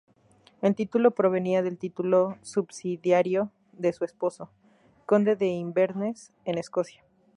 El 0.63 0.73
título 0.73 1.11
provenía 1.11 1.61
del 1.61 1.77
título 1.77 2.39
subsidiario 2.41 3.51
de 3.73 3.93
su 3.93 4.03
esposo: 4.03 4.49
"Conde 5.05 5.35
de 5.35 5.45
Inverness", 5.49 6.31
en 6.43 6.57
Escocia. 6.57 7.03